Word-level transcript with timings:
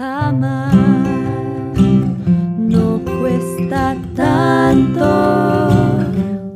Amar 0.00 0.72
no 1.76 3.02
cuesta 3.04 3.96
tanto. 4.14 5.02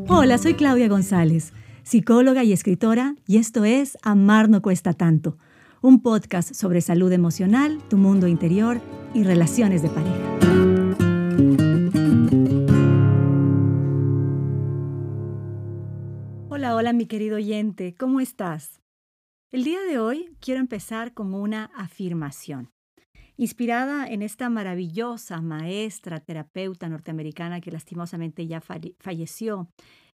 Hola, 0.06 0.38
soy 0.38 0.54
Claudia 0.54 0.86
González, 0.86 1.52
psicóloga 1.82 2.44
y 2.44 2.52
escritora, 2.52 3.16
y 3.26 3.38
esto 3.38 3.64
es 3.64 3.98
Amar 4.02 4.48
no 4.48 4.62
cuesta 4.62 4.92
tanto, 4.92 5.38
un 5.80 6.02
podcast 6.02 6.54
sobre 6.54 6.80
salud 6.82 7.10
emocional, 7.10 7.82
tu 7.90 7.96
mundo 7.96 8.28
interior 8.28 8.80
y 9.12 9.24
relaciones 9.24 9.82
de 9.82 9.88
pareja. 9.88 10.38
Hola, 16.48 16.76
hola 16.76 16.92
mi 16.92 17.06
querido 17.06 17.38
oyente, 17.38 17.96
¿cómo 17.98 18.20
estás? 18.20 18.80
El 19.50 19.64
día 19.64 19.80
de 19.80 19.98
hoy 19.98 20.36
quiero 20.38 20.60
empezar 20.60 21.12
con 21.12 21.34
una 21.34 21.72
afirmación. 21.74 22.70
Inspirada 23.38 24.06
en 24.06 24.22
esta 24.22 24.50
maravillosa 24.50 25.40
maestra 25.40 26.20
terapeuta 26.20 26.88
norteamericana 26.88 27.60
que 27.60 27.72
lastimosamente 27.72 28.46
ya 28.46 28.60
falleció, 28.60 29.68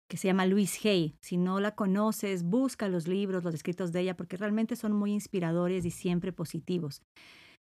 que 0.07 0.17
se 0.17 0.29
llama 0.29 0.47
Louise 0.47 0.89
Hay. 0.89 1.17
Si 1.21 1.37
no 1.37 1.59
la 1.59 1.75
conoces, 1.75 2.43
busca 2.43 2.89
los 2.89 3.09
libros, 3.09 3.43
los 3.43 3.55
escritos 3.55 3.91
de 3.93 4.01
ella, 4.01 4.17
porque 4.17 4.37
realmente 4.37 4.77
son 4.77 4.93
muy 4.93 5.13
inspiradores 5.13 5.85
y 5.85 5.91
siempre 5.91 6.33
positivos. 6.33 7.03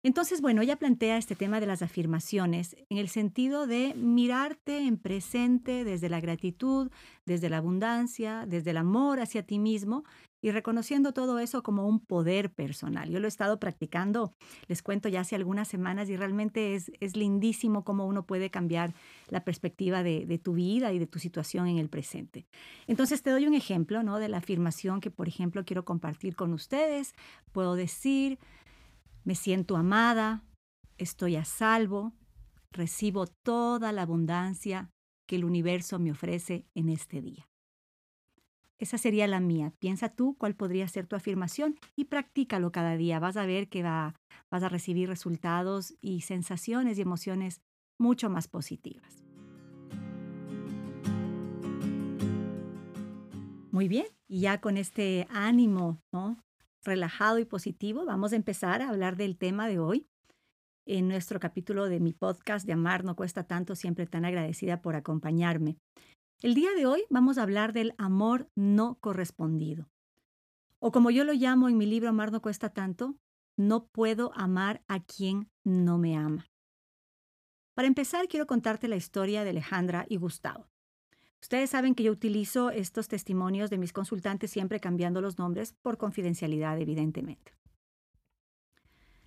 Entonces, 0.04 0.42
bueno, 0.42 0.62
ella 0.62 0.76
plantea 0.76 1.18
este 1.18 1.36
tema 1.36 1.60
de 1.60 1.66
las 1.66 1.82
afirmaciones 1.82 2.76
en 2.90 2.98
el 2.98 3.10
sentido 3.10 3.66
de 3.66 3.96
mirarte 3.96 4.80
en 4.86 4.98
presente 4.98 5.84
desde 5.84 6.08
la 6.08 6.22
gratitud, 6.22 6.92
desde 7.26 7.50
la 7.50 7.58
abundancia, 7.58 8.46
desde 8.48 8.72
el 8.72 8.78
amor 8.78 9.20
hacia 9.20 9.44
ti 9.44 9.58
mismo 9.58 10.04
y 10.42 10.52
reconociendo 10.52 11.14
todo 11.14 11.40
eso 11.40 11.64
como 11.64 11.88
un 11.88 12.00
poder 12.00 12.52
personal. 12.54 13.10
Yo 13.10 13.20
lo 13.20 13.26
he 13.26 13.28
estado 13.28 13.60
practicando, 13.60 14.34
les 14.68 14.82
cuento 14.82 15.10
ya 15.10 15.22
hace 15.22 15.36
algunas 15.36 15.68
semanas 15.68 16.10
y 16.10 16.16
realmente 16.16 16.76
es, 16.76 16.92
es 17.00 17.16
lindísimo 17.16 17.84
cómo 17.84 18.06
uno 18.06 18.26
puede 18.26 18.50
cambiar 18.50 18.94
la 19.30 19.44
perspectiva 19.44 20.04
de, 20.04 20.26
de, 20.26 20.38
tu 20.38 20.54
vida 20.54 20.94
y 20.94 21.00
de 21.00 21.08
tu 21.08 21.20
situación 21.20 21.68
en 21.68 21.78
el 21.78 21.90
presente. 21.90 22.48
Entonces 22.86 23.24
te 23.24 23.32
doy 23.32 23.48
un 23.48 23.56
ejemplo 23.56 24.04
¿no? 24.04 24.20
de 24.20 24.30
la 24.30 24.38
afirmación 24.38 25.02
que, 25.02 25.12
por 25.12 25.28
ejemplo, 25.28 25.66
quiero 25.66 25.86
compartir 25.86 26.36
con 26.36 26.54
ustedes. 26.54 27.14
Puedo 27.52 27.76
decir, 27.76 28.40
me 29.24 29.36
siento 29.36 29.76
amada, 29.76 30.44
estoy 30.98 31.36
a 31.36 31.46
salvo, 31.46 32.14
recibo 32.72 33.28
toda 33.28 33.92
la 33.92 34.04
abundancia 34.04 34.90
que 35.28 35.36
el 35.36 35.46
universo 35.46 36.00
me 36.00 36.12
ofrece 36.12 36.66
en 36.76 36.90
este 36.90 37.22
día. 37.22 37.48
Esa 38.80 39.00
sería 39.00 39.26
la 39.26 39.40
mía. 39.40 39.74
Piensa 39.80 40.10
tú 40.10 40.36
cuál 40.38 40.56
podría 40.56 40.88
ser 40.88 41.08
tu 41.08 41.16
afirmación 41.16 41.80
y 41.96 42.06
practícalo 42.06 42.72
cada 42.72 42.96
día. 42.96 43.20
Vas 43.20 43.36
a 43.36 43.46
ver 43.46 43.70
que 43.70 43.82
va, 43.82 44.14
vas 44.52 44.62
a 44.62 44.70
recibir 44.70 45.10
resultados 45.10 45.96
y 46.00 46.22
sensaciones 46.22 46.98
y 46.98 47.02
emociones 47.02 47.62
mucho 48.00 48.30
más 48.30 48.48
positivas. 48.48 49.24
Muy 53.72 53.88
bien, 53.88 54.08
y 54.28 54.42
ya 54.42 54.60
con 54.60 54.78
este 54.78 55.28
ánimo 55.30 56.00
¿no? 56.12 56.38
relajado 56.84 57.38
y 57.38 57.46
positivo, 57.46 58.06
vamos 58.06 58.34
a 58.34 58.36
empezar 58.36 58.82
a 58.82 58.90
hablar 58.90 59.18
del 59.18 59.38
tema 59.38 59.68
de 59.68 59.80
hoy. 59.80 60.08
En 60.88 61.08
nuestro 61.08 61.40
capítulo 61.40 61.90
de 61.90 62.00
mi 62.00 62.14
podcast 62.14 62.66
de 62.66 62.74
Amar 62.74 63.04
no 63.04 63.16
cuesta 63.16 63.44
tanto, 63.44 63.76
siempre 63.76 64.08
tan 64.08 64.24
agradecida 64.24 64.82
por 64.82 64.96
acompañarme. 64.96 65.78
El 66.44 66.54
día 66.54 66.70
de 66.76 66.86
hoy 66.86 67.04
vamos 67.10 67.40
a 67.40 67.42
hablar 67.42 67.74
del 67.74 67.96
amor 67.98 68.48
no 68.54 69.00
correspondido. 69.00 69.90
O 70.78 70.92
como 70.92 71.10
yo 71.10 71.24
lo 71.24 71.34
llamo 71.34 71.68
en 71.68 71.78
mi 71.80 71.88
libro 71.88 72.10
Amar 72.10 72.32
no 72.32 72.44
cuesta 72.44 72.70
tanto, 72.70 73.16
no 73.56 73.88
puedo 73.88 74.32
amar 74.36 74.84
a 74.88 75.00
quien 75.00 75.50
no 75.64 75.98
me 75.98 76.16
ama. 76.16 76.46
Para 77.74 77.88
empezar, 77.88 78.28
quiero 78.28 78.46
contarte 78.46 78.88
la 78.88 78.98
historia 78.98 79.44
de 79.44 79.50
Alejandra 79.50 80.06
y 80.10 80.18
Gustavo. 80.18 80.70
Ustedes 81.42 81.72
saben 81.72 81.96
que 81.96 82.04
yo 82.04 82.12
utilizo 82.12 82.70
estos 82.70 83.08
testimonios 83.08 83.72
de 83.72 83.80
mis 83.80 83.92
consultantes 83.92 84.52
siempre 84.52 84.80
cambiando 84.80 85.22
los 85.22 85.40
nombres 85.40 85.74
por 85.74 85.98
confidencialidad, 85.98 86.80
evidentemente. 86.80 87.56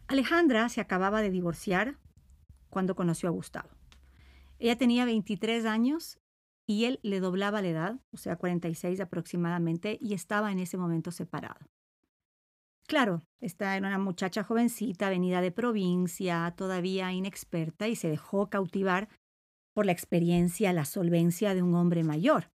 Alejandra 0.07 0.69
se 0.69 0.81
acababa 0.81 1.23
de 1.23 1.31
divorciar 1.31 1.99
cuando 2.69 2.95
conoció 2.95 3.29
a 3.29 3.33
Gustavo. 3.33 3.71
Ella 4.61 4.79
tenía 4.79 5.05
23 5.05 5.65
años 5.65 6.20
y 6.71 6.85
él 6.85 7.01
le 7.03 7.19
doblaba 7.19 7.63
la 7.63 7.69
edad, 7.69 8.01
o 8.13 8.17
sea, 8.17 8.37
46 8.37 9.01
aproximadamente, 9.01 9.99
y 10.01 10.15
estaba 10.15 10.53
en 10.53 10.61
ese 10.61 10.77
momento 10.77 11.11
separado. 11.11 11.59
Claro, 12.87 13.23
esta 13.41 13.77
era 13.77 13.89
una 13.89 13.99
muchacha 13.99 14.45
jovencita, 14.45 15.11
venida 15.11 15.41
de 15.41 15.51
provincia, 15.51 16.55
todavía 16.57 17.11
inexperta, 17.11 17.89
y 17.89 17.97
se 17.97 18.09
dejó 18.09 18.51
cautivar 18.51 19.09
por 19.75 19.85
la 19.85 19.91
experiencia, 19.91 20.73
la 20.73 20.85
solvencia 20.85 21.57
de 21.57 21.63
un 21.65 21.75
hombre 21.75 22.05
mayor. 22.05 22.53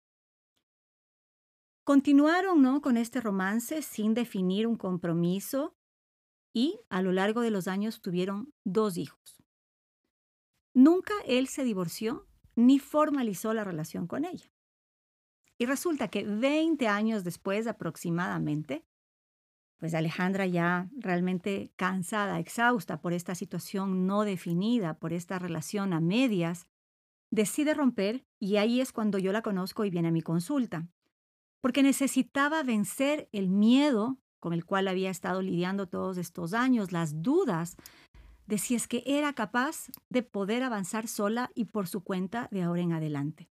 Continuaron 1.84 2.62
¿no? 2.62 2.82
con 2.84 2.98
este 2.98 3.20
romance 3.20 3.82
sin 3.82 4.14
definir 4.14 4.68
un 4.68 4.76
compromiso 4.76 5.76
y 6.54 6.80
a 6.90 7.02
lo 7.02 7.14
largo 7.14 7.42
de 7.42 7.50
los 7.50 7.68
años 7.68 8.00
tuvieron 8.00 8.54
dos 8.64 8.96
hijos. 8.98 9.44
Nunca 10.76 11.16
él 11.26 11.48
se 11.48 11.64
divorció 11.64 12.28
ni 12.56 12.80
formalizó 12.80 13.54
la 13.54 13.64
relación 13.64 14.08
con 14.08 14.26
ella. 14.26 14.52
Y 15.58 15.66
resulta 15.66 16.08
que 16.08 16.24
20 16.24 16.88
años 16.88 17.24
después 17.24 17.68
aproximadamente, 17.68 18.86
pues 19.78 19.94
Alejandra 19.94 20.46
ya 20.46 20.90
realmente 20.98 21.72
cansada, 21.76 22.40
exhausta 22.40 23.02
por 23.02 23.14
esta 23.14 23.36
situación 23.36 24.08
no 24.08 24.24
definida, 24.24 24.96
por 24.96 25.14
esta 25.14 25.40
relación 25.40 25.94
a 25.94 26.00
medias, 26.00 26.68
decide 27.30 27.74
romper 27.74 28.26
y 28.40 28.58
ahí 28.58 28.82
es 28.82 28.92
cuando 28.92 29.18
yo 29.18 29.32
la 29.32 29.42
conozco 29.42 29.86
y 29.86 29.90
viene 29.90 30.10
a 30.10 30.12
mi 30.12 30.22
consulta, 30.22 30.88
porque 31.62 31.84
necesitaba 31.84 32.64
vencer 32.64 33.30
el 33.32 33.50
miedo 33.50 34.20
con 34.40 34.52
el 34.52 34.66
cual 34.66 34.90
había 34.90 35.10
estado 35.10 35.42
lidiando 35.42 35.88
todos 35.88 36.18
estos 36.18 36.54
años, 36.54 36.92
las 36.92 37.22
dudas 37.22 37.78
de 38.46 38.58
si 38.58 38.76
es 38.76 38.88
que 38.88 39.04
era 39.06 39.34
capaz 39.34 39.88
de 40.10 40.24
poder 40.24 40.64
avanzar 40.64 41.08
sola 41.08 41.52
y 41.56 41.66
por 41.66 41.88
su 41.88 42.04
cuenta 42.04 42.48
de 42.52 42.64
ahora 42.64 42.82
en 42.82 42.94
adelante. 42.94 43.50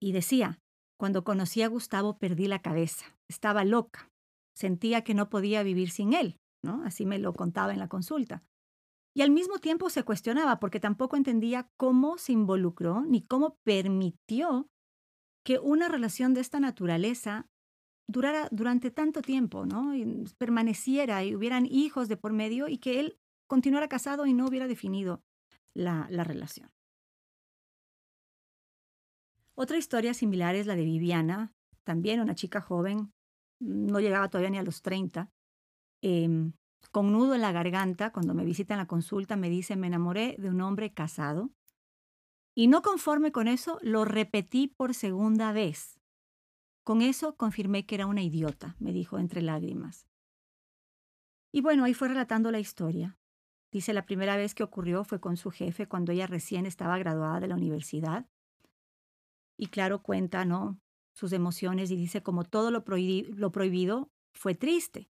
Y 0.00 0.12
decía, 0.12 0.60
cuando 0.96 1.24
conocí 1.24 1.62
a 1.62 1.68
Gustavo 1.68 2.18
perdí 2.18 2.46
la 2.46 2.62
cabeza, 2.62 3.06
estaba 3.28 3.64
loca, 3.64 4.10
sentía 4.54 5.02
que 5.02 5.14
no 5.14 5.28
podía 5.28 5.62
vivir 5.62 5.90
sin 5.90 6.12
él, 6.12 6.38
¿no? 6.62 6.82
Así 6.84 7.06
me 7.06 7.18
lo 7.18 7.32
contaba 7.32 7.72
en 7.72 7.78
la 7.78 7.88
consulta. 7.88 8.42
Y 9.14 9.22
al 9.22 9.30
mismo 9.30 9.58
tiempo 9.58 9.90
se 9.90 10.04
cuestionaba 10.04 10.60
porque 10.60 10.80
tampoco 10.80 11.16
entendía 11.16 11.70
cómo 11.76 12.18
se 12.18 12.32
involucró 12.32 13.02
ni 13.02 13.22
cómo 13.22 13.56
permitió 13.64 14.68
que 15.44 15.58
una 15.58 15.88
relación 15.88 16.34
de 16.34 16.40
esta 16.40 16.60
naturaleza 16.60 17.48
durara 18.08 18.48
durante 18.50 18.90
tanto 18.90 19.22
tiempo, 19.22 19.66
¿no? 19.66 19.94
Y 19.94 20.24
permaneciera 20.38 21.22
y 21.24 21.36
hubieran 21.36 21.66
hijos 21.66 22.08
de 22.08 22.16
por 22.16 22.32
medio 22.32 22.66
y 22.68 22.78
que 22.78 22.98
él 22.98 23.18
continuara 23.46 23.88
casado 23.88 24.26
y 24.26 24.32
no 24.32 24.46
hubiera 24.46 24.66
definido 24.66 25.22
la, 25.74 26.08
la 26.10 26.24
relación. 26.24 26.70
Otra 29.54 29.76
historia 29.76 30.14
similar 30.14 30.54
es 30.54 30.66
la 30.66 30.76
de 30.76 30.84
Viviana, 30.84 31.52
también 31.84 32.20
una 32.20 32.34
chica 32.34 32.60
joven, 32.60 33.12
no 33.60 34.00
llegaba 34.00 34.28
todavía 34.28 34.50
ni 34.50 34.58
a 34.58 34.62
los 34.62 34.82
30, 34.82 35.30
eh, 36.02 36.52
con 36.90 37.12
nudo 37.12 37.34
en 37.34 37.40
la 37.40 37.52
garganta, 37.52 38.12
cuando 38.12 38.34
me 38.34 38.44
visita 38.44 38.74
en 38.74 38.78
la 38.78 38.86
consulta, 38.86 39.36
me 39.36 39.50
dice, 39.50 39.76
me 39.76 39.88
enamoré 39.88 40.36
de 40.38 40.48
un 40.48 40.60
hombre 40.60 40.92
casado. 40.92 41.50
Y 42.54 42.68
no 42.68 42.82
conforme 42.82 43.32
con 43.32 43.48
eso, 43.48 43.78
lo 43.82 44.04
repetí 44.04 44.68
por 44.68 44.94
segunda 44.94 45.52
vez. 45.52 45.97
Con 46.88 47.02
eso 47.02 47.36
confirmé 47.36 47.84
que 47.84 47.96
era 47.96 48.06
una 48.06 48.22
idiota, 48.22 48.74
me 48.78 48.94
dijo 48.94 49.18
entre 49.18 49.42
lágrimas. 49.42 50.08
Y 51.52 51.60
bueno, 51.60 51.84
ahí 51.84 51.92
fue 51.92 52.08
relatando 52.08 52.50
la 52.50 52.60
historia. 52.60 53.18
Dice, 53.70 53.92
la 53.92 54.06
primera 54.06 54.38
vez 54.38 54.54
que 54.54 54.62
ocurrió 54.62 55.04
fue 55.04 55.20
con 55.20 55.36
su 55.36 55.50
jefe 55.50 55.86
cuando 55.86 56.12
ella 56.12 56.26
recién 56.26 56.64
estaba 56.64 56.96
graduada 56.96 57.40
de 57.40 57.48
la 57.48 57.56
universidad. 57.56 58.26
Y 59.58 59.66
claro, 59.66 60.02
cuenta, 60.02 60.46
¿no? 60.46 60.80
Sus 61.12 61.34
emociones 61.34 61.90
y 61.90 61.96
dice, 61.96 62.22
como 62.22 62.44
todo 62.44 62.70
lo, 62.70 62.82
lo 62.86 63.52
prohibido 63.52 64.10
fue 64.32 64.54
triste 64.54 65.10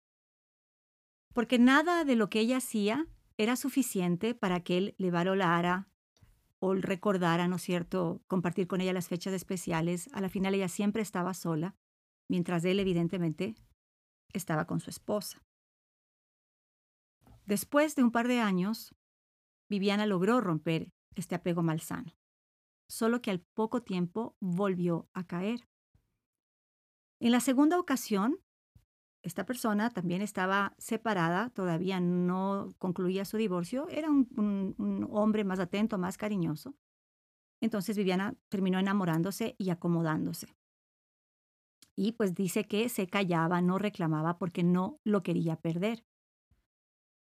porque 1.34 1.58
nada 1.58 2.06
de 2.06 2.16
lo 2.16 2.30
que 2.30 2.40
ella 2.40 2.56
hacía 2.56 3.06
era 3.36 3.56
suficiente 3.56 4.34
para 4.34 4.60
que 4.60 4.78
él 4.78 4.94
le 4.96 5.10
valorara 5.10 5.90
o 6.66 6.74
recordara, 6.74 7.48
¿no 7.48 7.56
es 7.56 7.62
cierto?, 7.62 8.22
compartir 8.26 8.66
con 8.66 8.80
ella 8.80 8.92
las 8.92 9.08
fechas 9.08 9.32
especiales. 9.32 10.08
A 10.12 10.20
la 10.20 10.28
final 10.28 10.54
ella 10.54 10.68
siempre 10.68 11.02
estaba 11.02 11.34
sola, 11.34 11.76
mientras 12.28 12.64
él 12.64 12.80
evidentemente 12.80 13.54
estaba 14.32 14.66
con 14.66 14.80
su 14.80 14.90
esposa. 14.90 15.42
Después 17.44 17.94
de 17.94 18.02
un 18.02 18.10
par 18.10 18.26
de 18.26 18.40
años, 18.40 18.94
Viviana 19.68 20.06
logró 20.06 20.40
romper 20.40 20.92
este 21.14 21.34
apego 21.34 21.62
malsano, 21.62 22.16
solo 22.88 23.22
que 23.22 23.30
al 23.30 23.40
poco 23.40 23.82
tiempo 23.82 24.36
volvió 24.40 25.08
a 25.14 25.26
caer. 25.26 25.68
En 27.20 27.30
la 27.30 27.40
segunda 27.40 27.78
ocasión, 27.78 28.38
esta 29.26 29.44
persona 29.44 29.90
también 29.90 30.22
estaba 30.22 30.74
separada, 30.78 31.50
todavía 31.50 31.98
no 31.98 32.74
concluía 32.78 33.24
su 33.24 33.36
divorcio, 33.36 33.88
era 33.88 34.08
un, 34.08 35.08
hombre 35.10 35.42
más 35.42 35.58
atento, 35.58 35.98
más 35.98 36.16
cariñoso. 36.16 36.76
Entonces 37.60 37.96
Viviana 37.96 38.36
terminó 38.48 38.78
enamorándose 38.78 39.56
y 39.58 39.70
acomodándose. 39.70 40.54
Y 41.96 42.12
pues 42.12 42.34
dice 42.34 42.68
que 42.68 42.88
se 42.88 43.08
callaba, 43.08 43.60
no 43.62 43.78
reclamaba 43.78 44.38
porque 44.38 44.62
no 44.62 45.00
lo 45.02 45.22
quería 45.22 45.56
perder. 45.56 46.04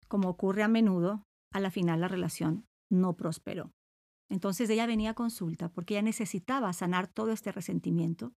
Como 0.08 0.30
ocurre 0.30 0.64
a 0.64 0.68
menudo, 0.68 1.28
a 1.52 1.60
la 1.60 1.72
final 1.72 2.00
la 2.00 2.08
relación 2.08 2.68
no 2.90 3.18
prosperó. 3.18 3.74
Entonces 4.30 4.70
ella 4.70 4.86
venía 4.86 5.10
a 5.10 5.16
consulta 5.16 5.70
porque 5.70 5.96
ella 5.96 6.04
necesitaba 6.04 6.72
sanar 6.72 7.08
todo 7.08 7.32
este 7.32 7.52
resentimiento 7.52 8.34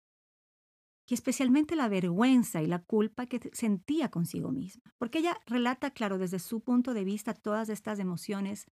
y 1.09 1.15
especialmente 1.15 1.77
la 1.77 1.89
vergüenza 1.89 2.63
y 2.63 2.67
la 2.67 2.83
culpa 2.83 3.27
que 3.27 3.51
sentía 3.53 4.11
consigo 4.11 4.51
misma. 4.51 4.83
Porque 4.99 5.19
ella 5.19 5.39
relata, 5.47 5.91
claro, 5.91 6.19
desde 6.19 6.39
su 6.39 6.61
punto 6.61 6.95
de 6.95 7.05
vista 7.05 7.35
todas 7.35 7.69
estas 7.69 7.99
emociones 7.99 8.67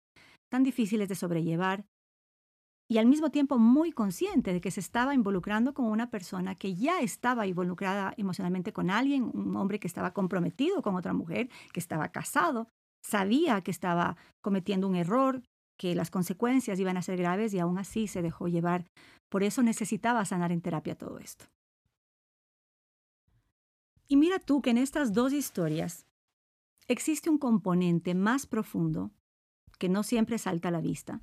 tan 0.50 0.62
difíciles 0.62 1.08
de 1.08 1.14
sobrellevar 1.14 1.84
y 2.92 2.98
al 2.98 3.06
mismo 3.06 3.30
tiempo 3.30 3.58
muy 3.58 3.90
consciente 3.90 4.52
de 4.52 4.60
que 4.60 4.70
se 4.70 4.80
estaba 4.80 5.14
involucrando 5.14 5.72
con 5.72 5.86
una 5.86 6.10
persona 6.10 6.54
que 6.54 6.74
ya 6.74 7.00
estaba 7.00 7.46
involucrada 7.46 8.12
emocionalmente 8.18 8.74
con 8.74 8.90
alguien, 8.90 9.30
un 9.32 9.56
hombre 9.56 9.80
que 9.80 9.86
estaba 9.86 10.12
comprometido 10.12 10.82
con 10.82 10.94
otra 10.94 11.14
mujer, 11.14 11.48
que 11.72 11.80
estaba 11.80 12.08
casado, 12.08 12.68
sabía 13.02 13.62
que 13.62 13.70
estaba 13.70 14.18
cometiendo 14.42 14.88
un 14.88 14.96
error, 14.96 15.42
que 15.78 15.94
las 15.94 16.10
consecuencias 16.10 16.78
iban 16.78 16.98
a 16.98 17.02
ser 17.02 17.16
graves 17.16 17.54
y 17.54 17.60
aún 17.60 17.78
así 17.78 18.08
se 18.08 18.20
dejó 18.20 18.46
llevar. 18.48 18.84
Por 19.30 19.42
eso 19.42 19.62
necesitaba 19.62 20.26
sanar 20.26 20.52
en 20.52 20.60
terapia 20.60 20.94
todo 20.94 21.18
esto. 21.18 21.46
Y 24.08 24.16
mira 24.16 24.38
tú 24.38 24.62
que 24.62 24.70
en 24.70 24.78
estas 24.78 25.12
dos 25.12 25.32
historias 25.32 26.06
existe 26.88 27.30
un 27.30 27.38
componente 27.38 28.14
más 28.14 28.46
profundo 28.46 29.10
que 29.78 29.88
no 29.88 30.02
siempre 30.02 30.38
salta 30.38 30.68
a 30.68 30.72
la 30.72 30.80
vista, 30.80 31.20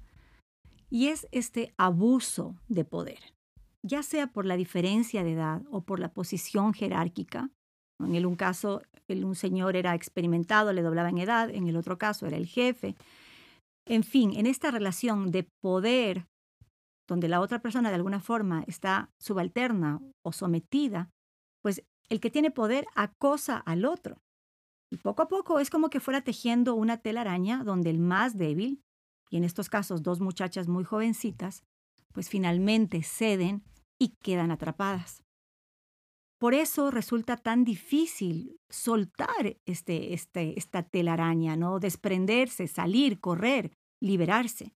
y 0.90 1.08
es 1.08 1.28
este 1.32 1.74
abuso 1.78 2.56
de 2.68 2.84
poder, 2.84 3.20
ya 3.84 4.04
sea 4.04 4.28
por 4.28 4.46
la 4.46 4.58
diferencia 4.58 5.24
de 5.24 5.34
edad 5.34 5.62
o 5.72 5.82
por 5.82 6.00
la 6.00 6.12
posición 6.12 6.74
jerárquica. 6.74 7.52
En 8.00 8.16
el 8.16 8.26
un 8.26 8.36
caso, 8.36 8.82
el 9.08 9.24
un 9.24 9.36
señor 9.36 9.76
era 9.76 9.94
experimentado, 9.94 10.74
le 10.74 10.82
doblaba 10.82 11.10
en 11.10 11.20
edad, 11.20 11.50
en 11.50 11.68
el 11.68 11.78
otro 11.78 11.98
caso 11.98 12.26
era 12.26 12.38
el 12.38 12.48
jefe. 12.48 12.96
En 13.86 14.04
fin, 14.04 14.34
en 14.36 14.46
esta 14.46 14.72
relación 14.72 15.32
de 15.32 15.48
poder, 15.62 16.26
donde 17.08 17.28
la 17.28 17.42
otra 17.42 17.60
persona 17.60 17.90
de 17.90 17.96
alguna 17.96 18.20
forma 18.20 18.64
está 18.68 19.10
subalterna 19.20 20.02
o 20.24 20.32
sometida, 20.32 21.10
pues 21.62 21.84
el 22.10 22.20
que 22.20 22.30
tiene 22.30 22.52
poder 22.52 22.88
acosa 22.96 23.58
al 23.58 23.86
otro. 23.86 24.22
Y 24.92 24.98
poco 24.98 25.22
a 25.22 25.28
poco 25.28 25.60
es 25.60 25.70
como 25.70 25.90
que 25.90 26.00
fuera 26.00 26.22
tejiendo 26.22 26.76
una 26.76 26.98
telaraña 26.98 27.64
donde 27.64 27.92
el 27.92 28.00
más 28.00 28.38
débil, 28.38 28.82
y 29.30 29.38
en 29.38 29.44
estos 29.44 29.70
casos 29.70 30.02
dos 30.02 30.20
muchachas 30.20 30.68
muy 30.68 30.84
jovencitas, 30.84 31.64
pues 32.12 32.30
finalmente 32.30 33.04
ceden 33.04 33.64
y 34.00 34.16
quedan 34.22 34.50
atrapadas. 34.50 35.24
Por 36.40 36.54
eso 36.54 36.90
resulta 36.90 37.38
tan 37.38 37.66
difícil 37.66 38.60
soltar 38.70 39.58
este, 39.66 40.14
este, 40.14 40.58
esta 40.58 40.84
telaraña, 40.84 41.58
¿no? 41.58 41.80
Desprenderse, 41.80 42.68
salir, 42.68 43.20
correr, 43.20 43.74
liberarse. 44.02 44.74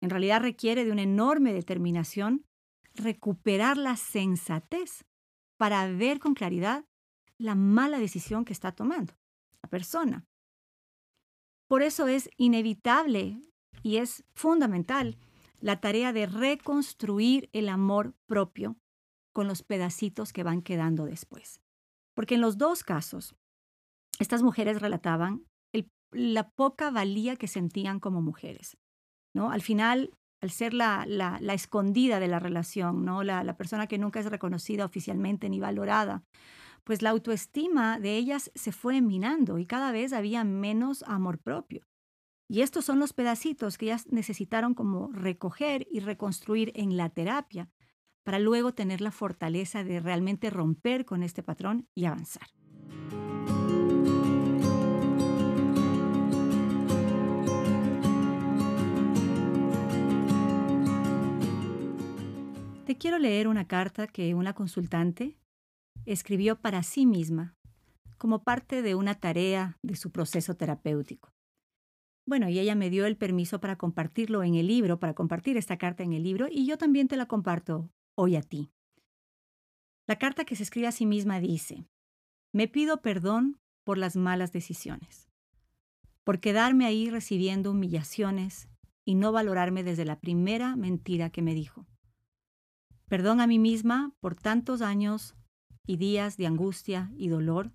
En 0.00 0.10
realidad 0.10 0.40
requiere 0.40 0.84
de 0.84 0.92
una 0.92 1.02
enorme 1.02 1.52
determinación 1.52 2.46
recuperar 2.94 3.76
la 3.76 3.96
sensatez 3.96 5.04
para 5.60 5.86
ver 5.92 6.20
con 6.20 6.32
claridad 6.32 6.86
la 7.36 7.54
mala 7.54 7.98
decisión 7.98 8.46
que 8.46 8.54
está 8.54 8.72
tomando 8.72 9.12
la 9.62 9.68
persona. 9.68 10.24
Por 11.68 11.82
eso 11.82 12.08
es 12.08 12.30
inevitable 12.38 13.42
y 13.82 13.98
es 13.98 14.24
fundamental 14.34 15.18
la 15.60 15.78
tarea 15.78 16.14
de 16.14 16.24
reconstruir 16.24 17.50
el 17.52 17.68
amor 17.68 18.14
propio 18.26 18.78
con 19.34 19.48
los 19.48 19.62
pedacitos 19.62 20.32
que 20.32 20.44
van 20.44 20.62
quedando 20.62 21.04
después. 21.04 21.60
Porque 22.16 22.36
en 22.36 22.40
los 22.40 22.56
dos 22.56 22.82
casos, 22.82 23.34
estas 24.18 24.42
mujeres 24.42 24.80
relataban 24.80 25.44
el- 25.74 25.90
la 26.10 26.48
poca 26.48 26.90
valía 26.90 27.36
que 27.36 27.48
sentían 27.48 28.00
como 28.00 28.22
mujeres. 28.22 28.78
¿no? 29.34 29.50
Al 29.50 29.60
final, 29.60 30.10
al 30.40 30.50
ser 30.50 30.74
la, 30.74 31.04
la- 31.06 31.38
escondida 31.54 32.20
de 32.20 32.28
la 32.28 32.38
relación, 32.38 33.04
¿no? 33.04 33.22
La, 33.22 33.44
la 33.44 33.56
persona 33.56 33.86
que 33.86 33.98
nunca 33.98 34.20
es 34.20 34.26
reconocida 34.26 34.84
oficialmente 34.84 35.48
ni 35.48 35.60
valorada, 35.60 36.24
pues 36.84 37.02
la 37.02 37.10
autoestima 37.10 37.98
de 37.98 38.16
ellas 38.16 38.50
se 38.54 38.72
fue 38.72 39.00
minando 39.00 39.58
y 39.58 39.66
cada 39.66 39.92
vez 39.92 40.12
había 40.12 40.44
menos 40.44 41.02
amor 41.04 41.38
propio. 41.38 41.86
Y 42.48 42.62
estos 42.62 42.84
son 42.84 42.98
los 42.98 43.12
pedacitos 43.12 43.78
que 43.78 43.86
ellas 43.86 44.06
necesitaron 44.10 44.74
como 44.74 45.12
recoger 45.12 45.86
y 45.90 46.00
reconstruir 46.00 46.72
en 46.74 46.96
la 46.96 47.08
terapia 47.10 47.70
para 48.24 48.38
luego 48.38 48.74
tener 48.74 49.00
la 49.00 49.12
fortaleza 49.12 49.84
de 49.84 50.00
realmente 50.00 50.50
romper 50.50 51.04
con 51.04 51.22
este 51.22 51.42
patrón 51.42 51.88
y 51.94 52.06
avanzar. 52.06 52.48
Te 62.90 62.98
quiero 62.98 63.20
leer 63.20 63.46
una 63.46 63.68
carta 63.68 64.08
que 64.08 64.34
una 64.34 64.52
consultante 64.52 65.38
escribió 66.06 66.56
para 66.56 66.82
sí 66.82 67.06
misma 67.06 67.54
como 68.18 68.42
parte 68.42 68.82
de 68.82 68.96
una 68.96 69.14
tarea 69.14 69.78
de 69.80 69.94
su 69.94 70.10
proceso 70.10 70.56
terapéutico. 70.56 71.30
Bueno, 72.26 72.48
y 72.48 72.58
ella 72.58 72.74
me 72.74 72.90
dio 72.90 73.06
el 73.06 73.16
permiso 73.16 73.60
para 73.60 73.78
compartirlo 73.78 74.42
en 74.42 74.56
el 74.56 74.66
libro, 74.66 74.98
para 74.98 75.14
compartir 75.14 75.56
esta 75.56 75.78
carta 75.78 76.02
en 76.02 76.14
el 76.14 76.24
libro, 76.24 76.48
y 76.50 76.66
yo 76.66 76.78
también 76.78 77.06
te 77.06 77.16
la 77.16 77.26
comparto 77.26 77.92
hoy 78.16 78.34
a 78.34 78.42
ti. 78.42 78.72
La 80.08 80.18
carta 80.18 80.44
que 80.44 80.56
se 80.56 80.64
escribe 80.64 80.88
a 80.88 80.92
sí 80.92 81.06
misma 81.06 81.38
dice, 81.38 81.86
me 82.52 82.66
pido 82.66 83.02
perdón 83.02 83.60
por 83.84 83.98
las 83.98 84.16
malas 84.16 84.50
decisiones, 84.50 85.28
por 86.24 86.40
quedarme 86.40 86.86
ahí 86.86 87.08
recibiendo 87.08 87.70
humillaciones 87.70 88.68
y 89.04 89.14
no 89.14 89.30
valorarme 89.30 89.84
desde 89.84 90.04
la 90.04 90.18
primera 90.18 90.74
mentira 90.74 91.30
que 91.30 91.42
me 91.42 91.54
dijo. 91.54 91.86
Perdón 93.10 93.40
a 93.40 93.48
mí 93.48 93.58
misma 93.58 94.14
por 94.20 94.36
tantos 94.36 94.82
años 94.82 95.34
y 95.84 95.96
días 95.96 96.36
de 96.36 96.46
angustia 96.46 97.10
y 97.16 97.26
dolor. 97.26 97.72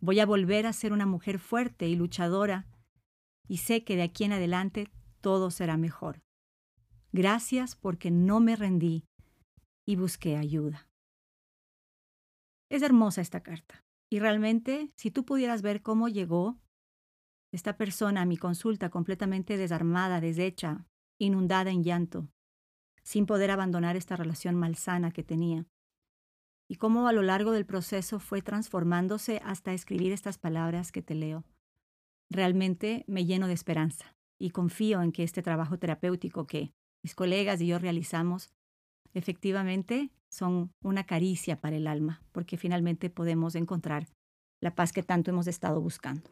Voy 0.00 0.20
a 0.20 0.26
volver 0.26 0.66
a 0.66 0.74
ser 0.74 0.92
una 0.92 1.06
mujer 1.06 1.38
fuerte 1.38 1.88
y 1.88 1.96
luchadora 1.96 2.66
y 3.48 3.56
sé 3.56 3.84
que 3.84 3.96
de 3.96 4.02
aquí 4.02 4.24
en 4.24 4.34
adelante 4.34 4.90
todo 5.22 5.50
será 5.50 5.78
mejor. 5.78 6.20
Gracias 7.10 7.74
porque 7.74 8.10
no 8.10 8.38
me 8.38 8.54
rendí 8.54 9.06
y 9.86 9.96
busqué 9.96 10.36
ayuda. 10.36 10.90
Es 12.68 12.82
hermosa 12.82 13.22
esta 13.22 13.42
carta 13.42 13.82
y 14.10 14.18
realmente 14.18 14.92
si 14.94 15.10
tú 15.10 15.24
pudieras 15.24 15.62
ver 15.62 15.80
cómo 15.80 16.06
llegó 16.06 16.60
esta 17.50 17.78
persona 17.78 18.20
a 18.20 18.26
mi 18.26 18.36
consulta 18.36 18.90
completamente 18.90 19.56
desarmada, 19.56 20.20
deshecha, 20.20 20.86
inundada 21.18 21.70
en 21.70 21.82
llanto, 21.82 22.28
sin 23.08 23.24
poder 23.24 23.50
abandonar 23.50 23.96
esta 23.96 24.16
relación 24.16 24.54
malsana 24.54 25.12
que 25.12 25.22
tenía. 25.22 25.64
Y 26.68 26.74
cómo 26.74 27.08
a 27.08 27.14
lo 27.14 27.22
largo 27.22 27.52
del 27.52 27.64
proceso 27.64 28.20
fue 28.20 28.42
transformándose 28.42 29.40
hasta 29.42 29.72
escribir 29.72 30.12
estas 30.12 30.36
palabras 30.36 30.92
que 30.92 31.00
te 31.00 31.14
leo. 31.14 31.42
Realmente 32.28 33.06
me 33.08 33.24
lleno 33.24 33.46
de 33.46 33.54
esperanza 33.54 34.14
y 34.38 34.50
confío 34.50 35.00
en 35.00 35.12
que 35.12 35.22
este 35.24 35.40
trabajo 35.40 35.78
terapéutico 35.78 36.46
que 36.46 36.74
mis 37.02 37.14
colegas 37.14 37.62
y 37.62 37.68
yo 37.68 37.78
realizamos 37.78 38.50
efectivamente 39.14 40.10
son 40.28 40.70
una 40.82 41.04
caricia 41.04 41.58
para 41.62 41.76
el 41.76 41.86
alma, 41.86 42.20
porque 42.32 42.58
finalmente 42.58 43.08
podemos 43.08 43.54
encontrar 43.54 44.06
la 44.60 44.74
paz 44.74 44.92
que 44.92 45.02
tanto 45.02 45.30
hemos 45.30 45.46
estado 45.46 45.80
buscando. 45.80 46.28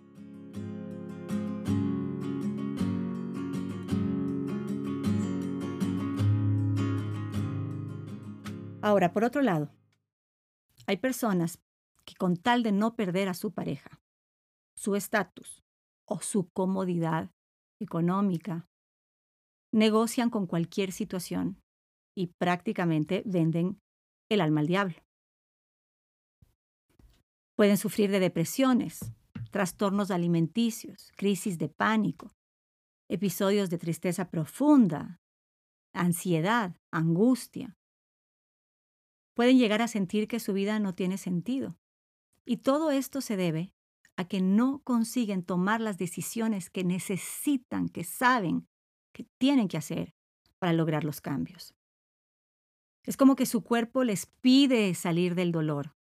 Ahora, 8.87 9.13
por 9.13 9.25
otro 9.25 9.43
lado, 9.43 9.69
hay 10.87 10.99
personas 10.99 11.59
que 12.05 12.15
con 12.15 12.37
tal 12.37 12.63
de 12.63 12.71
no 12.71 12.95
perder 12.95 13.29
a 13.29 13.35
su 13.35 13.53
pareja, 13.53 14.01
su 14.77 14.95
estatus 14.95 15.65
o 16.05 16.21
su 16.21 16.49
comodidad 16.51 17.33
económica, 17.81 18.69
negocian 19.73 20.31
con 20.31 20.47
cualquier 20.47 20.93
situación 20.93 21.61
y 22.15 22.29
prácticamente 22.29 23.25
venden 23.27 23.81
el 24.31 24.41
alma 24.41 24.61
al 24.61 24.69
diablo. 24.69 25.03
Pueden 27.57 27.79
sufrir 27.79 28.13
de 28.13 28.21
depresiones, 28.21 29.01
trastornos 29.51 30.13
alimenticios, 30.13 31.11
crisis 31.17 31.59
de 31.59 31.69
pánico, 31.69 32.37
episodios 33.09 33.69
de 33.69 33.79
tristeza 33.79 34.31
profunda, 34.31 35.21
ansiedad, 35.93 36.77
angustia, 36.93 37.76
pueden 39.37 39.59
llegar 39.59 39.83
a 39.83 39.89
sentir 39.89 40.29
que 40.29 40.41
su 40.41 40.55
vida 40.55 40.81
no 40.81 40.95
tiene 40.95 41.19
sentido, 41.19 41.77
Y 42.49 42.59
todo 42.59 42.93
esto 42.93 43.21
se 43.21 43.37
debe 43.37 43.75
a 44.17 44.29
que 44.29 44.41
no 44.41 44.81
consiguen 44.85 45.43
tomar 45.43 45.81
las 45.81 45.99
decisiones 45.99 46.71
que 46.71 46.85
necesitan, 46.85 47.89
que 47.89 48.05
saben, 48.05 48.69
que 49.13 49.25
tienen 49.37 49.67
que 49.67 49.77
hacer 49.77 50.15
para 50.61 50.73
lograr 50.73 51.03
los 51.03 51.21
cambios. 51.21 51.75
Es 53.05 53.17
como 53.17 53.35
que 53.35 53.47
su 53.47 53.63
cuerpo 53.63 54.05
les 54.05 54.27
pide 54.27 54.95
salir 54.95 55.35
del 55.35 55.51
dolor, 55.51 55.97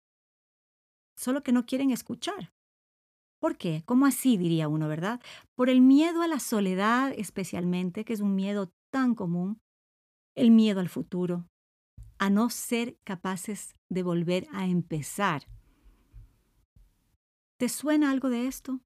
solo 1.16 1.42
que 1.42 1.52
no 1.52 1.64
quieren 1.64 1.90
escuchar. 1.90 2.52
¿Por 3.40 3.56
qué? 3.56 3.82
¿Cómo 3.86 4.04
así 4.06 4.36
diría 4.36 4.68
uno, 4.68 4.86
verdad? 4.86 5.20
Por 5.54 5.70
el 5.70 5.80
miedo 5.80 6.20
a 6.20 6.28
la 6.28 6.40
soledad 6.40 7.12
especialmente, 7.16 8.04
que 8.04 8.12
es 8.12 8.20
un 8.20 8.34
miedo 8.34 8.70
tan 8.92 9.14
común, 9.14 9.62
el 10.36 10.50
miedo 10.50 10.80
al 10.80 10.90
futuro, 10.90 11.48
a 12.18 12.30
no 12.30 12.50
ser 12.50 12.98
capaces 13.04 13.76
de 13.88 14.02
volver 14.02 14.46
a 14.52 14.66
empezar. 14.66 15.44
¿Te 17.56 17.68
suena 17.68 18.10
algo 18.10 18.30
de 18.30 18.46
esto? 18.46 18.80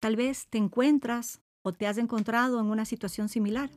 Tal 0.00 0.16
vez 0.16 0.48
te 0.48 0.58
encuentras 0.58 1.42
o 1.62 1.72
te 1.72 1.86
has 1.86 1.98
encontrado 1.98 2.60
en 2.60 2.66
una 2.66 2.84
situación 2.84 3.28
similar. 3.28 3.70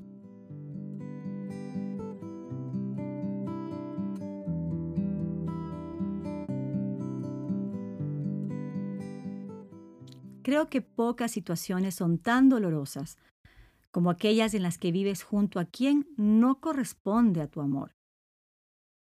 Creo 10.47 10.69
que 10.69 10.81
pocas 10.81 11.31
situaciones 11.31 11.95
son 11.95 12.19
tan 12.19 12.47
dolorosas 12.47 13.17
como 13.91 14.09
aquellas 14.09 14.53
en 14.53 14.63
las 14.63 14.77
que 14.77 14.93
vives 14.93 15.23
junto 15.23 15.59
a 15.59 15.65
quien 15.65 16.07
no 16.15 16.61
corresponde 16.61 17.41
a 17.41 17.47
tu 17.47 17.59
amor. 17.59 17.96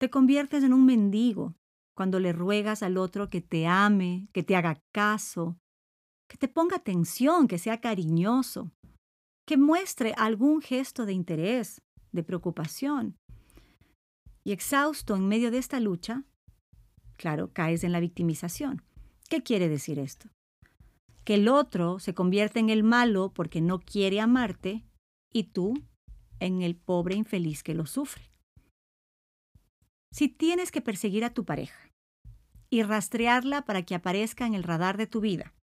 Te 0.02 0.10
conviertes 0.10 0.64
en 0.64 0.74
un 0.74 0.84
mendigo 0.88 1.54
cuando 1.96 2.20
le 2.20 2.34
ruegas 2.34 2.82
al 2.82 2.98
otro 2.98 3.30
que 3.30 3.40
te 3.40 3.68
ame, 3.68 4.30
que 4.34 4.42
te 4.42 4.56
haga 4.56 4.82
caso, 4.92 5.60
que 6.28 6.38
te 6.38 6.48
ponga 6.48 6.78
atención, 6.78 7.48
que 7.48 7.60
sea 7.60 7.80
cariñoso, 7.80 8.72
que 9.46 9.58
muestre 9.58 10.16
algún 10.18 10.64
gesto 10.64 11.06
de 11.06 11.14
interés, 11.14 11.84
de 12.12 12.24
preocupación. 12.24 13.16
Y 14.44 14.54
exhausto 14.54 15.16
en 15.16 15.28
medio 15.28 15.52
de 15.52 15.60
esta 15.60 15.80
lucha, 15.80 16.24
claro, 17.16 17.54
caes 17.54 17.84
en 17.84 17.92
la 17.92 18.00
victimización. 18.00 18.82
¿Qué 19.30 19.44
quiere 19.44 19.70
decir 19.70 20.00
esto? 20.00 20.32
que 21.24 21.36
el 21.36 21.48
otro 21.48 22.00
se 22.00 22.16
convierte 22.16 22.60
en 22.60 22.72
el 22.72 22.82
malo 22.82 23.32
porque 23.36 23.62
no 23.62 23.80
quiere 23.80 24.20
amarte 24.20 24.84
y 25.32 25.44
tú 25.44 25.76
en 26.40 26.64
el 26.64 26.76
pobre 26.76 27.14
infeliz 27.14 27.62
que 27.62 27.76
lo 27.76 27.86
sufre. 27.86 28.31
Si 30.12 30.28
tienes 30.28 30.72
que 30.72 30.82
perseguir 30.82 31.24
a 31.26 31.34
tu 31.34 31.46
pareja 31.46 31.92
y 32.70 32.84
rastrearla 32.84 33.64
para 33.66 33.84
que 33.84 33.96
aparezca 33.96 34.46
en 34.46 34.54
el 34.54 34.64
radar 34.64 34.98
de 34.98 35.08
tu 35.08 35.22
vida, 35.22 35.54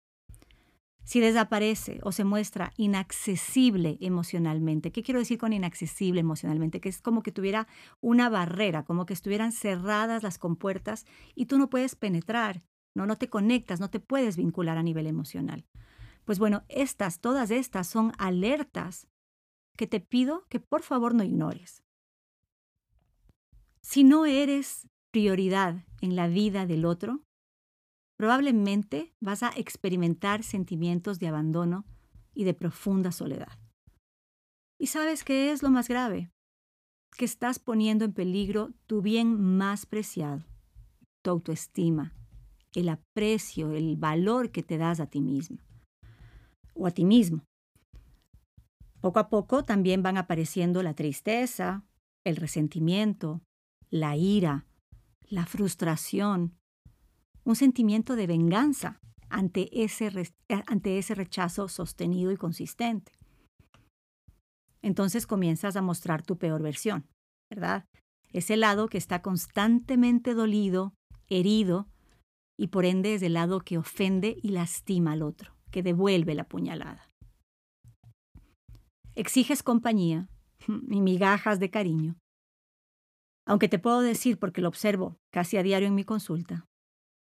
si 1.05 1.21
desaparece 1.21 2.01
o 2.03 2.13
se 2.13 2.25
muestra 2.25 2.73
inaccesible 2.77 3.97
emocionalmente, 4.01 4.93
¿qué 4.93 5.03
quiero 5.03 5.21
decir 5.21 5.39
con 5.39 5.53
inaccesible 5.53 6.21
emocionalmente? 6.21 6.81
Que 6.81 6.91
es 6.91 7.01
como 7.01 7.23
que 7.23 7.33
tuviera 7.33 7.67
una 8.01 8.29
barrera, 8.29 8.85
como 8.85 9.07
que 9.07 9.15
estuvieran 9.15 9.53
cerradas 9.53 10.23
las 10.23 10.39
compuertas 10.39 11.07
y 11.35 11.47
tú 11.47 11.59
no 11.59 11.71
puedes 11.71 11.95
penetrar 11.95 12.63
¿no? 12.99 13.07
No 13.07 13.17
te 13.17 13.31
conectas, 13.31 13.81
no 13.81 13.91
te 13.91 14.01
puedes 14.01 14.37
vincular 14.37 14.77
a 14.77 14.83
nivel 14.83 15.07
emocional. 15.07 15.65
Pues 16.25 16.39
bueno, 16.39 16.65
estas, 16.69 17.21
todas 17.21 17.51
estas 17.51 17.87
son 17.87 18.13
alertas 18.19 19.07
que 19.77 19.87
te 19.87 20.01
pido 20.01 20.45
que 20.49 20.61
por 20.61 20.83
favor 20.83 21.15
no 21.15 21.23
ignores. 21.23 21.83
Si 23.89 24.05
no 24.05 24.27
eres 24.27 24.87
prioridad 25.11 25.83
en 26.03 26.15
la 26.15 26.29
vida 26.29 26.67
del 26.67 26.85
otro, 26.85 27.23
probablemente 28.19 29.15
vas 29.19 29.43
a 29.43 29.49
experimentar 29.57 30.43
sentimientos 30.43 31.19
de 31.19 31.29
abandono 31.29 31.87
y 32.35 32.45
de 32.45 32.53
profunda 32.53 33.13
soledad. 33.13 33.59
¿Y 34.79 34.89
sabes 34.89 35.25
qué 35.25 35.53
es 35.53 35.63
lo 35.63 35.71
más 35.71 35.89
grave? 35.89 36.31
Que 37.17 37.25
estás 37.25 37.59
poniendo 37.59 38.05
en 38.05 38.13
peligro 38.13 38.75
tu 38.87 39.01
bien 39.01 39.57
más 39.57 39.87
preciado, 39.87 40.45
tu 41.25 41.31
autoestima, 41.31 42.13
el 42.75 42.91
aprecio, 42.91 43.73
el 43.73 43.97
valor 43.97 44.51
que 44.51 44.63
te 44.63 44.77
das 44.77 45.01
a 45.01 45.07
ti 45.07 45.23
mismo 45.23 45.61
o 46.75 46.87
a 46.87 46.91
ti 46.91 47.07
mismo. 47.07 47.43
Poco 49.01 49.19
a 49.19 49.31
poco 49.31 49.65
también 49.65 50.03
van 50.03 50.19
apareciendo 50.19 50.83
la 50.83 50.93
tristeza, 50.93 51.87
el 52.25 52.37
resentimiento, 52.37 53.41
la 53.91 54.17
ira, 54.17 54.67
la 55.29 55.47
frustración, 55.47 56.57
un 57.45 57.57
sentimiento 57.57 58.17
de 58.17 58.27
venganza 58.27 59.01
ante 59.31 59.83
ese, 59.83 60.11
ante 60.67 60.99
ese 60.99 61.15
rechazo 61.15 61.69
sostenido 61.69 62.33
y 62.33 62.37
consistente. 62.37 63.13
Entonces 64.83 65.27
comienzas 65.27 65.77
a 65.77 65.83
mostrar 65.83 66.23
tu 66.23 66.39
peor 66.39 66.63
versión, 66.63 67.07
¿verdad? 67.51 67.85
Ese 68.33 68.57
lado 68.57 68.89
que 68.89 68.99
está 68.99 69.23
constantemente 69.23 70.35
dolido, 70.35 70.95
herido 71.29 71.89
y 72.59 72.69
por 72.69 72.85
ende 72.85 73.15
es 73.15 73.23
el 73.23 73.35
lado 73.35 73.61
que 73.61 73.79
ofende 73.79 74.37
y 74.43 74.51
lastima 74.51 75.13
al 75.13 75.23
otro, 75.23 75.55
que 75.71 75.83
devuelve 75.83 76.35
la 76.35 76.45
puñalada. 76.45 77.11
Exiges 79.15 79.63
compañía 79.63 80.29
y 80.69 81.01
migajas 81.01 81.59
de 81.59 81.71
cariño. 81.71 82.17
Aunque 83.49 83.71
te 83.71 83.79
puedo 83.79 84.03
decir, 84.03 84.39
porque 84.39 84.61
lo 84.61 84.69
observo 84.69 85.17
casi 85.31 85.57
a 85.57 85.63
diario 85.63 85.89
en 85.89 85.95
mi 85.95 86.05
consulta, 86.05 86.69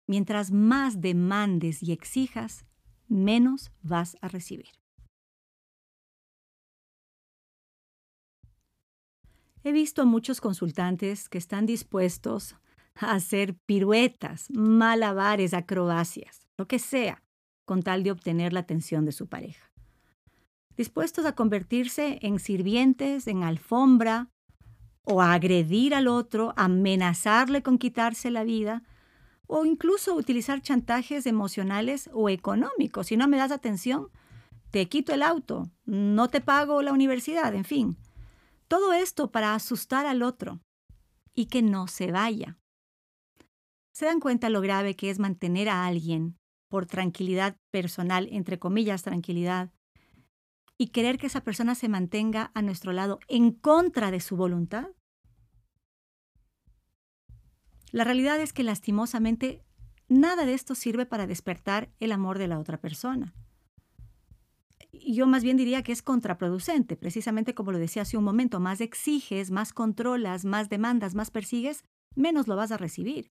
mientras 0.06 0.52
más 0.52 1.00
demandes 1.00 1.82
y 1.82 1.90
exijas, 1.90 2.66
menos 3.08 3.72
vas 3.80 4.18
a 4.20 4.28
recibir. 4.28 4.68
He 9.64 9.72
visto 9.72 10.02
a 10.02 10.04
muchos 10.04 10.42
consultantes 10.42 11.30
que 11.30 11.38
están 11.38 11.64
dispuestos 11.64 12.56
a 12.94 13.12
hacer 13.12 13.56
piruetas, 13.64 14.50
malabares, 14.50 15.54
acrobacias, 15.54 16.46
lo 16.58 16.68
que 16.68 16.78
sea, 16.78 17.22
con 17.64 17.82
tal 17.82 18.02
de 18.02 18.10
obtener 18.10 18.52
la 18.52 18.60
atención 18.60 19.06
de 19.06 19.12
su 19.12 19.28
pareja. 19.28 19.72
Dispuestos 20.76 21.24
a 21.24 21.34
convertirse 21.34 22.18
en 22.20 22.38
sirvientes, 22.38 23.26
en 23.28 23.44
alfombra, 23.44 24.28
o 25.04 25.22
agredir 25.22 25.94
al 25.94 26.08
otro, 26.08 26.52
amenazarle 26.56 27.62
con 27.62 27.78
quitarse 27.78 28.30
la 28.30 28.44
vida, 28.44 28.82
o 29.46 29.64
incluso 29.66 30.14
utilizar 30.14 30.62
chantajes 30.62 31.26
emocionales 31.26 32.08
o 32.12 32.28
económicos. 32.28 33.08
Si 33.08 33.16
no 33.16 33.28
me 33.28 33.36
das 33.36 33.50
atención, 33.50 34.08
te 34.70 34.88
quito 34.88 35.12
el 35.12 35.22
auto, 35.22 35.70
no 35.84 36.28
te 36.28 36.40
pago 36.40 36.80
la 36.82 36.92
universidad, 36.92 37.54
en 37.54 37.64
fin. 37.64 37.98
Todo 38.68 38.92
esto 38.94 39.30
para 39.30 39.54
asustar 39.54 40.06
al 40.06 40.22
otro 40.22 40.60
y 41.34 41.46
que 41.46 41.60
no 41.62 41.88
se 41.88 42.10
vaya. 42.10 42.58
¿Se 43.92 44.06
dan 44.06 44.20
cuenta 44.20 44.48
lo 44.48 44.62
grave 44.62 44.96
que 44.96 45.10
es 45.10 45.18
mantener 45.18 45.68
a 45.68 45.84
alguien 45.84 46.38
por 46.68 46.86
tranquilidad 46.86 47.58
personal, 47.70 48.28
entre 48.32 48.58
comillas 48.58 49.02
tranquilidad, 49.02 49.70
y 50.82 50.88
querer 50.88 51.16
que 51.16 51.28
esa 51.28 51.44
persona 51.44 51.76
se 51.76 51.88
mantenga 51.88 52.50
a 52.54 52.60
nuestro 52.60 52.90
lado 52.90 53.20
en 53.28 53.52
contra 53.52 54.10
de 54.10 54.18
su 54.18 54.36
voluntad? 54.36 54.88
La 57.92 58.02
realidad 58.02 58.40
es 58.40 58.52
que 58.52 58.64
lastimosamente 58.64 59.62
nada 60.08 60.44
de 60.44 60.54
esto 60.54 60.74
sirve 60.74 61.06
para 61.06 61.28
despertar 61.28 61.92
el 62.00 62.10
amor 62.10 62.38
de 62.38 62.48
la 62.48 62.58
otra 62.58 62.80
persona. 62.80 63.32
Yo 64.92 65.28
más 65.28 65.44
bien 65.44 65.56
diría 65.56 65.84
que 65.84 65.92
es 65.92 66.02
contraproducente, 66.02 66.96
precisamente 66.96 67.54
como 67.54 67.70
lo 67.70 67.78
decía 67.78 68.02
hace 68.02 68.16
un 68.16 68.24
momento, 68.24 68.58
más 68.58 68.80
exiges, 68.80 69.52
más 69.52 69.72
controlas, 69.72 70.44
más 70.44 70.68
demandas, 70.68 71.14
más 71.14 71.30
persigues, 71.30 71.84
menos 72.16 72.48
lo 72.48 72.56
vas 72.56 72.72
a 72.72 72.76
recibir. 72.76 73.30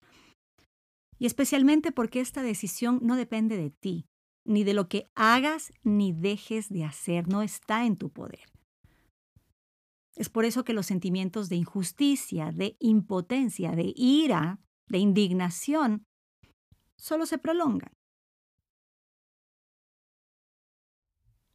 Y 1.17 1.25
especialmente 1.25 1.91
porque 1.91 2.19
esta 2.19 2.43
decisión 2.43 2.99
no 3.01 3.15
depende 3.15 3.57
de 3.57 3.71
ti, 3.71 4.05
ni 4.45 4.63
de 4.63 4.73
lo 4.73 4.87
que 4.87 5.09
hagas 5.15 5.71
ni 5.83 6.11
dejes 6.13 6.69
de 6.69 6.85
hacer, 6.85 7.27
no 7.27 7.41
está 7.41 7.85
en 7.85 7.97
tu 7.97 8.09
poder. 8.09 8.49
Es 10.15 10.29
por 10.29 10.45
eso 10.45 10.63
que 10.65 10.73
los 10.73 10.85
sentimientos 10.85 11.49
de 11.49 11.55
injusticia, 11.55 12.51
de 12.51 12.75
impotencia, 12.79 13.71
de 13.71 13.93
ira, 13.95 14.59
de 14.87 14.97
indignación, 14.97 16.05
solo 16.97 17.25
se 17.25 17.37
prolongan. 17.37 17.93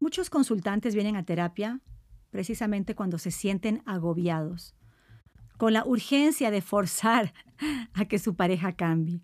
Muchos 0.00 0.30
consultantes 0.30 0.94
vienen 0.94 1.16
a 1.16 1.24
terapia 1.24 1.80
precisamente 2.30 2.94
cuando 2.96 3.18
se 3.18 3.30
sienten 3.30 3.80
agobiados, 3.86 4.74
con 5.56 5.72
la 5.72 5.84
urgencia 5.86 6.50
de 6.50 6.62
forzar 6.62 7.32
a 7.94 8.06
que 8.06 8.18
su 8.18 8.34
pareja 8.34 8.74
cambie. 8.74 9.20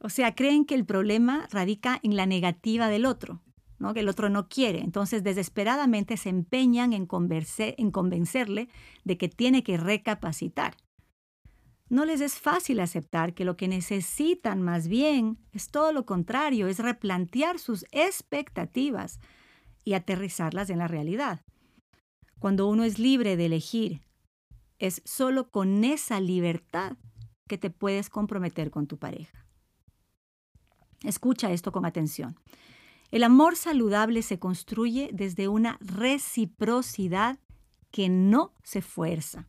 O 0.00 0.08
sea, 0.08 0.34
creen 0.34 0.64
que 0.64 0.74
el 0.74 0.84
problema 0.84 1.48
radica 1.50 1.98
en 2.02 2.16
la 2.16 2.26
negativa 2.26 2.88
del 2.88 3.06
otro, 3.06 3.42
¿no? 3.78 3.94
que 3.94 4.00
el 4.00 4.08
otro 4.08 4.28
no 4.28 4.48
quiere. 4.48 4.80
Entonces, 4.80 5.22
desesperadamente 5.22 6.16
se 6.16 6.28
empeñan 6.28 6.92
en, 6.92 7.08
en 7.08 7.90
convencerle 7.90 8.68
de 9.04 9.18
que 9.18 9.28
tiene 9.28 9.62
que 9.62 9.76
recapacitar. 9.76 10.76
no 11.88 12.04
les 12.04 12.20
es 12.20 12.38
fácil 12.38 12.80
aceptar 12.80 13.32
que 13.32 13.44
lo 13.44 13.56
que 13.56 13.68
necesitan 13.68 14.60
más 14.60 14.88
bien 14.88 15.38
es 15.52 15.70
todo 15.70 15.92
lo 15.92 16.04
contrario, 16.04 16.66
es 16.66 16.78
replantear 16.80 17.58
sus 17.58 17.84
expectativas 17.92 19.20
y 19.84 19.94
aterrizarlas 19.94 20.68
en 20.68 20.78
la 20.78 20.88
realidad. 20.88 21.42
Cuando 22.38 22.68
uno 22.68 22.84
es 22.84 22.98
libre 22.98 23.36
de 23.36 23.46
elegir, 23.46 24.02
es 24.78 25.00
solo 25.04 25.50
con 25.50 25.84
esa 25.84 26.20
libertad 26.20 26.96
que 27.48 27.56
te 27.56 27.70
puedes 27.70 28.10
comprometer 28.10 28.70
con 28.70 28.86
tu 28.86 28.98
pareja. 28.98 29.46
Escucha 31.06 31.52
esto 31.52 31.72
con 31.72 31.86
atención. 31.86 32.38
El 33.10 33.22
amor 33.22 33.56
saludable 33.56 34.22
se 34.22 34.38
construye 34.38 35.10
desde 35.12 35.48
una 35.48 35.78
reciprocidad 35.80 37.38
que 37.92 38.08
no 38.08 38.52
se 38.64 38.82
fuerza. 38.82 39.48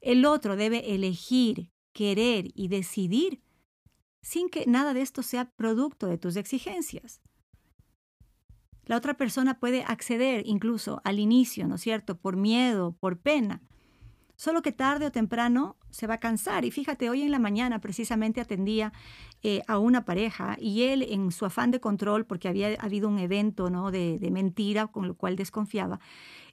El 0.00 0.26
otro 0.26 0.56
debe 0.56 0.94
elegir, 0.94 1.70
querer 1.92 2.50
y 2.54 2.68
decidir 2.68 3.42
sin 4.22 4.50
que 4.50 4.66
nada 4.66 4.92
de 4.92 5.00
esto 5.00 5.22
sea 5.22 5.50
producto 5.52 6.06
de 6.06 6.18
tus 6.18 6.36
exigencias. 6.36 7.22
La 8.84 8.96
otra 8.96 9.16
persona 9.16 9.58
puede 9.58 9.82
acceder 9.84 10.42
incluso 10.46 11.00
al 11.04 11.18
inicio, 11.18 11.66
¿no 11.66 11.76
es 11.76 11.80
cierto?, 11.80 12.18
por 12.18 12.36
miedo, 12.36 12.92
por 13.00 13.18
pena. 13.18 13.62
Solo 14.38 14.62
que 14.62 14.70
tarde 14.70 15.04
o 15.04 15.10
temprano 15.10 15.74
se 15.90 16.06
va 16.06 16.14
a 16.14 16.18
cansar. 16.18 16.64
Y 16.64 16.70
fíjate, 16.70 17.10
hoy 17.10 17.22
en 17.22 17.32
la 17.32 17.40
mañana 17.40 17.80
precisamente 17.80 18.40
atendía 18.40 18.92
eh, 19.42 19.62
a 19.66 19.80
una 19.80 20.04
pareja 20.04 20.56
y 20.60 20.84
él 20.84 21.02
en 21.02 21.32
su 21.32 21.44
afán 21.44 21.72
de 21.72 21.80
control, 21.80 22.24
porque 22.24 22.46
había 22.46 22.74
habido 22.74 23.08
un 23.08 23.18
evento 23.18 23.68
¿no? 23.68 23.90
de, 23.90 24.16
mentira 24.30 24.86
con 24.86 25.08
lo 25.08 25.16
cual 25.16 25.34
desconfiaba, 25.34 25.98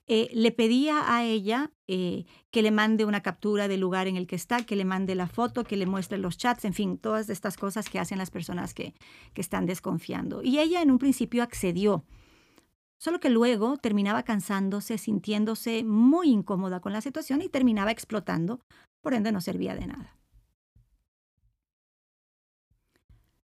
eh, 0.08 0.30
le 0.34 0.51
pedía 0.51 1.15
a 1.15 1.25
ella 1.25 1.70
eh, 1.88 2.25
que 2.50 2.63
le 2.63 2.72
mande 2.72 3.06
una 3.06 3.22
captura 3.22 3.68
del 3.68 3.82
lugar 3.82 4.08
en 4.08 4.18
el 4.18 4.25
que 4.25 4.36
está, 4.36 4.65
que 4.65 4.75
le 4.75 4.86
mande 4.86 5.13
la 5.13 5.27
foto, 5.27 5.63
que 5.63 5.77
le 5.77 5.86
muestre 5.86 6.18
los 6.18 6.39
chats, 6.39 6.65
en 6.65 6.74
fin, 6.74 6.98
todas 6.98 7.30
estas 7.30 7.56
cosas 7.56 7.88
que 7.88 8.00
hacen 8.00 8.18
las 8.18 8.32
personas 8.32 8.74
que, 8.74 8.96
que 9.36 9.42
están 9.42 9.68
desconfiando. 9.68 10.42
Y 10.42 10.58
ella 10.58 10.82
en 10.82 10.89
un 10.89 10.98
principio 10.98 11.44
accedió, 11.44 12.04
solo 12.98 13.20
que 13.20 13.30
luego 13.30 13.78
terminaba 13.78 14.24
cansándose, 14.24 14.98
sintiéndose 14.98 15.84
muy 15.84 16.30
incómoda 16.30 16.80
con 16.80 16.94
la 16.94 17.02
situación 17.02 17.42
y 17.42 17.50
terminaba 17.50 17.92
explotando, 17.92 18.60
por 19.02 19.14
ende 19.14 19.32
no 19.32 19.42
servía 19.42 19.75
de 19.75 19.88
nada. 19.88 20.18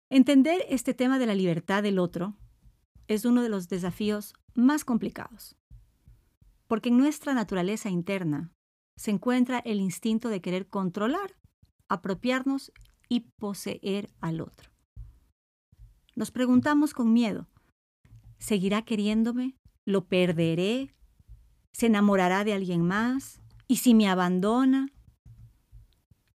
Entender 0.08 0.64
este 0.68 0.94
tema 0.94 1.18
de 1.18 1.26
la 1.26 1.34
libertad 1.34 1.82
del 1.82 1.98
otro 1.98 2.34
es 3.06 3.24
uno 3.24 3.42
de 3.42 3.48
los 3.48 3.68
desafíos 3.68 4.34
más 4.54 4.84
complicados 4.84 5.56
porque 6.70 6.90
en 6.90 6.98
nuestra 6.98 7.34
naturaleza 7.34 7.90
interna 7.90 8.52
se 8.96 9.10
encuentra 9.10 9.58
el 9.58 9.80
instinto 9.80 10.28
de 10.28 10.40
querer 10.40 10.68
controlar, 10.68 11.34
apropiarnos 11.88 12.70
y 13.08 13.32
poseer 13.40 14.08
al 14.20 14.40
otro. 14.40 14.70
Nos 16.14 16.30
preguntamos 16.30 16.94
con 16.94 17.12
miedo, 17.12 17.48
¿seguirá 18.40 18.82
queriéndome? 18.82 19.54
¿Lo 19.86 20.06
perderé? 20.08 20.92
¿Se 21.72 21.86
enamorará 21.86 22.42
de 22.42 22.54
alguien 22.54 22.82
más? 22.82 23.40
¿Y 23.68 23.76
si 23.76 23.94
me 23.94 24.08
abandona? 24.08 24.88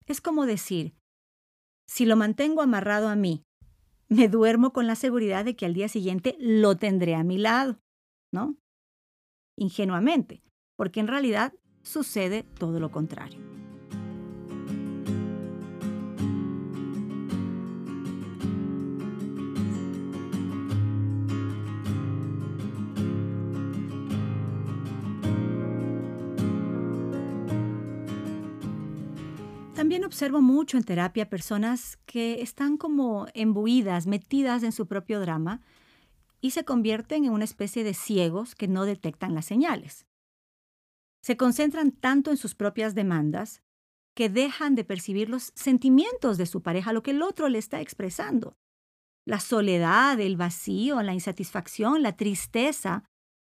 Es 0.06 0.22
como 0.22 0.46
decir, 0.46 0.94
si 1.88 2.06
lo 2.06 2.16
mantengo 2.16 2.62
amarrado 2.62 3.10
a 3.10 3.16
mí, 3.16 3.42
me 4.10 4.28
duermo 4.28 4.72
con 4.74 4.86
la 4.86 4.96
seguridad 4.96 5.44
de 5.44 5.56
que 5.56 5.66
al 5.66 5.74
día 5.74 5.88
siguiente 5.88 6.36
lo 6.40 6.78
tendré 6.78 7.16
a 7.16 7.24
mi 7.24 7.40
lado, 7.40 7.80
¿no? 8.32 8.56
ingenuamente, 9.58 10.42
porque 10.76 11.00
en 11.00 11.08
realidad 11.08 11.54
sucede 11.84 12.44
todo 12.44 12.80
lo 12.80 12.92
contrario. 12.92 13.40
Observo 30.06 30.42
mucho 30.42 30.78
en 30.78 30.84
terapia 30.84 31.30
personas 31.30 31.98
que 32.06 32.42
están 32.42 32.78
como 32.78 33.28
embuidas, 33.34 34.06
metidas 34.06 34.64
en 34.64 34.72
su 34.72 34.88
propio 34.88 35.20
drama, 35.20 35.62
y 36.42 36.52
se 36.52 36.66
convierten 36.66 37.26
en 37.26 37.32
una 37.32 37.46
especie 37.46 37.84
de 37.84 37.94
ciegos 37.94 38.54
que 38.54 38.68
no 38.68 38.86
detectan 38.86 39.34
las 39.34 39.46
señales. 39.46 40.06
Se 41.22 41.38
concentran 41.38 41.92
tanto 41.92 42.32
en 42.32 42.38
sus 42.38 42.54
propias 42.54 42.96
demandas 42.96 43.64
que 44.14 44.30
dejan 44.30 44.76
de 44.76 44.84
percibir 44.84 45.30
los 45.30 45.54
sentimientos 45.56 46.38
de 46.38 46.46
su 46.46 46.62
pareja, 46.62 46.92
lo 46.92 47.02
que 47.02 47.12
el 47.12 47.22
otro 47.22 47.48
le 47.48 47.58
está 47.58 47.80
expresando. 47.80 48.58
La 49.26 49.40
soledad, 49.40 50.20
el 50.20 50.36
vacío, 50.36 51.02
la 51.02 51.14
insatisfacción, 51.14 52.04
la 52.04 52.18
tristeza 52.18 53.06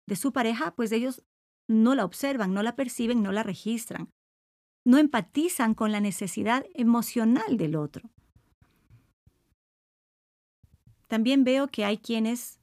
de 0.07 0.15
su 0.15 0.31
pareja, 0.31 0.73
pues 0.73 0.93
ellos 0.93 1.21
no 1.67 1.95
la 1.95 2.05
observan, 2.05 2.53
no 2.53 2.63
la 2.63 2.75
perciben, 2.75 3.21
no 3.21 3.33
la 3.33 3.43
registran. 3.43 4.09
No 4.85 4.97
empatizan 4.97 5.73
con 5.73 5.91
la 5.91 5.99
necesidad 5.99 6.65
emocional 6.73 7.57
del 7.57 7.75
otro. 7.75 8.09
También 11.07 11.43
veo 11.43 11.67
que 11.67 11.85
hay 11.85 11.97
quienes 11.97 12.59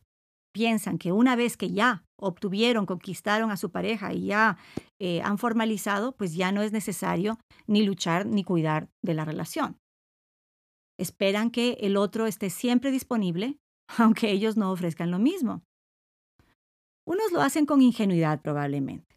piensan 0.52 0.98
que 0.98 1.12
una 1.12 1.36
vez 1.36 1.56
que 1.56 1.70
ya 1.70 2.04
obtuvieron, 2.16 2.86
conquistaron 2.86 3.50
a 3.50 3.56
su 3.56 3.70
pareja 3.70 4.12
y 4.12 4.26
ya 4.26 4.58
eh, 5.00 5.22
han 5.22 5.38
formalizado, 5.38 6.12
pues 6.12 6.34
ya 6.34 6.52
no 6.52 6.62
es 6.62 6.72
necesario 6.72 7.38
ni 7.66 7.82
luchar 7.82 8.26
ni 8.26 8.44
cuidar 8.44 8.88
de 9.02 9.14
la 9.14 9.24
relación. 9.24 9.78
Esperan 10.98 11.50
que 11.50 11.78
el 11.80 11.96
otro 11.96 12.26
esté 12.26 12.50
siempre 12.50 12.90
disponible, 12.90 13.58
aunque 13.98 14.30
ellos 14.30 14.56
no 14.56 14.70
ofrezcan 14.70 15.10
lo 15.10 15.18
mismo. 15.18 15.62
Unos 17.04 17.32
lo 17.32 17.40
hacen 17.40 17.66
con 17.66 17.82
ingenuidad 17.82 18.40
probablemente 18.42 19.12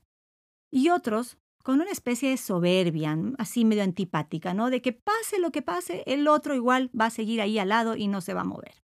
y 0.71 0.89
otros 0.89 1.37
con 1.65 1.81
una 1.81 1.89
especie 1.89 2.29
de 2.29 2.37
soberbia, 2.37 3.17
así 3.39 3.65
medio 3.65 3.81
antipática, 3.81 4.53
¿no? 4.53 4.69
De 4.69 4.83
que 4.83 4.93
pase 4.93 5.39
lo 5.39 5.51
que 5.51 5.63
pase, 5.63 6.03
el 6.05 6.27
otro 6.27 6.53
igual 6.53 6.91
va 6.97 7.07
a 7.07 7.09
seguir 7.09 7.41
ahí 7.41 7.57
al 7.57 7.69
lado 7.69 7.95
y 7.95 8.07
no 8.07 8.21
se 8.21 8.35
va 8.35 8.41
a 8.41 8.43
mover. 8.43 8.83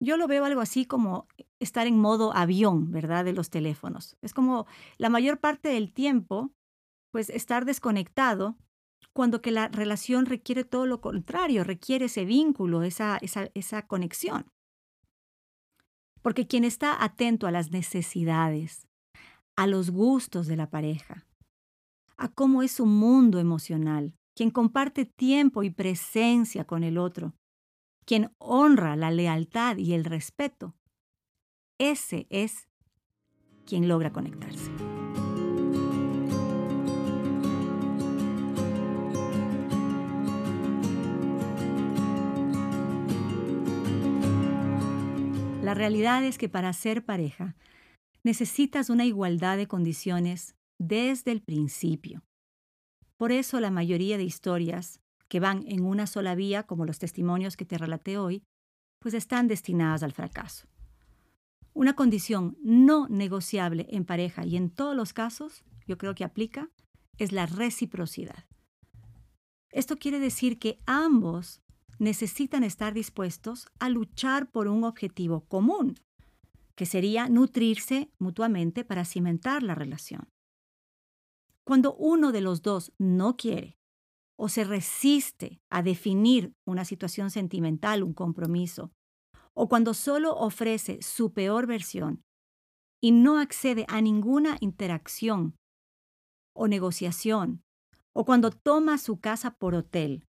Yo 0.00 0.16
lo 0.16 0.26
veo 0.26 0.46
algo 0.46 0.62
así 0.62 0.86
como 0.86 1.28
estar 1.60 1.86
en 1.86 1.98
modo 1.98 2.34
avión, 2.34 2.90
¿verdad? 2.90 3.26
De 3.26 3.34
los 3.34 3.50
teléfonos. 3.50 4.16
Es 4.22 4.32
como 4.32 4.66
la 4.96 5.10
mayor 5.10 5.38
parte 5.38 5.68
del 5.68 5.92
tiempo, 5.92 6.50
pues 7.12 7.28
estar 7.28 7.66
desconectado 7.66 8.56
cuando 9.12 9.42
que 9.42 9.50
la 9.50 9.68
relación 9.68 10.24
requiere 10.24 10.64
todo 10.64 10.86
lo 10.86 11.02
contrario, 11.02 11.62
requiere 11.62 12.06
ese 12.06 12.24
vínculo, 12.24 12.84
esa, 12.84 13.18
esa, 13.20 13.50
esa 13.52 13.86
conexión. 13.86 14.46
Porque 16.22 16.46
quien 16.46 16.64
está 16.64 17.04
atento 17.04 17.46
a 17.46 17.50
las 17.50 17.70
necesidades, 17.70 18.87
a 19.58 19.66
los 19.66 19.90
gustos 19.90 20.46
de 20.46 20.54
la 20.54 20.70
pareja, 20.70 21.26
a 22.16 22.28
cómo 22.28 22.62
es 22.62 22.70
su 22.70 22.86
mundo 22.86 23.40
emocional, 23.40 24.14
quien 24.36 24.52
comparte 24.52 25.04
tiempo 25.04 25.64
y 25.64 25.70
presencia 25.70 26.64
con 26.64 26.84
el 26.84 26.96
otro, 26.96 27.34
quien 28.04 28.30
honra 28.38 28.94
la 28.94 29.10
lealtad 29.10 29.76
y 29.76 29.94
el 29.94 30.04
respeto, 30.04 30.76
ese 31.76 32.28
es 32.30 32.68
quien 33.66 33.88
logra 33.88 34.12
conectarse. 34.12 34.70
La 45.64 45.74
realidad 45.74 46.22
es 46.22 46.38
que 46.38 46.48
para 46.48 46.72
ser 46.72 47.04
pareja 47.04 47.56
necesitas 48.24 48.90
una 48.90 49.04
igualdad 49.04 49.56
de 49.56 49.66
condiciones 49.66 50.54
desde 50.78 51.32
el 51.32 51.42
principio. 51.42 52.24
Por 53.16 53.32
eso 53.32 53.60
la 53.60 53.70
mayoría 53.70 54.16
de 54.16 54.24
historias 54.24 55.00
que 55.28 55.40
van 55.40 55.64
en 55.66 55.84
una 55.84 56.06
sola 56.06 56.34
vía, 56.34 56.62
como 56.62 56.84
los 56.84 56.98
testimonios 56.98 57.56
que 57.56 57.64
te 57.64 57.78
relaté 57.78 58.16
hoy, 58.16 58.42
pues 58.98 59.14
están 59.14 59.48
destinadas 59.48 60.02
al 60.02 60.12
fracaso. 60.12 60.66
Una 61.74 61.94
condición 61.94 62.56
no 62.62 63.06
negociable 63.08 63.86
en 63.90 64.04
pareja 64.04 64.44
y 64.44 64.56
en 64.56 64.70
todos 64.70 64.96
los 64.96 65.12
casos, 65.12 65.64
yo 65.86 65.98
creo 65.98 66.14
que 66.14 66.24
aplica, 66.24 66.70
es 67.18 67.32
la 67.32 67.46
reciprocidad. 67.46 68.46
Esto 69.70 69.96
quiere 69.96 70.18
decir 70.18 70.58
que 70.58 70.80
ambos 70.86 71.62
necesitan 71.98 72.64
estar 72.64 72.94
dispuestos 72.94 73.68
a 73.78 73.88
luchar 73.88 74.50
por 74.50 74.68
un 74.68 74.84
objetivo 74.84 75.44
común, 75.46 75.98
que 76.78 76.86
sería 76.86 77.28
nutrirse 77.28 78.12
mutuamente 78.20 78.84
para 78.84 79.04
cimentar 79.04 79.64
la 79.64 79.74
relación. 79.74 80.28
Cuando 81.64 81.96
uno 81.96 82.30
de 82.30 82.40
los 82.40 82.62
dos 82.62 82.92
no 82.98 83.36
quiere 83.36 83.76
o 84.38 84.48
se 84.48 84.62
resiste 84.62 85.60
a 85.70 85.82
definir 85.82 86.54
una 86.64 86.84
situación 86.84 87.32
sentimental, 87.32 88.04
un 88.04 88.14
compromiso, 88.14 88.92
o 89.54 89.68
cuando 89.68 89.92
solo 89.92 90.36
ofrece 90.36 91.02
su 91.02 91.32
peor 91.32 91.66
versión 91.66 92.22
y 93.02 93.10
no 93.10 93.40
accede 93.40 93.84
a 93.88 94.00
ninguna 94.00 94.56
interacción 94.60 95.56
o 96.54 96.68
negociación 96.68 97.64
o 98.12 98.24
cuando 98.24 98.52
toma 98.52 98.98
su 98.98 99.18
casa 99.18 99.50
por 99.56 99.74
hotel, 99.74 100.28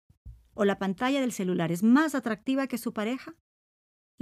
o 0.55 0.65
la 0.65 0.81
pantalla 0.81 1.21
del 1.21 1.31
celular 1.31 1.71
es 1.71 1.85
más 1.85 2.17
atractiva 2.17 2.67
que 2.67 2.79
su 2.79 2.93
pareja, 2.93 3.37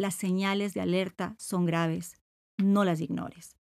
las 0.00 0.14
señales 0.14 0.72
de 0.72 0.80
alerta 0.80 1.36
son 1.38 1.66
graves, 1.66 2.16
no 2.56 2.84
las 2.84 3.00
ignores. 3.00 3.56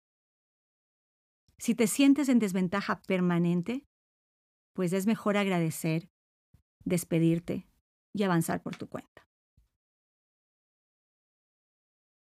Si 1.57 1.73
te 1.73 1.87
sientes 1.87 2.29
en 2.29 2.37
desventaja 2.37 3.01
permanente, 3.01 3.87
pues 4.73 4.93
es 4.93 5.07
mejor 5.07 5.37
agradecer, 5.37 6.11
despedirte 6.85 7.67
y 8.13 8.21
avanzar 8.21 8.61
por 8.61 8.75
tu 8.75 8.87
cuenta. 8.87 9.27